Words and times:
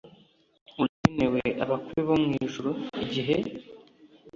ugenewe 0.83 1.41
abakwe 1.63 1.99
bo 2.07 2.15
mu 2.23 2.31
ijuru, 2.43 2.71
igihe 3.03 3.35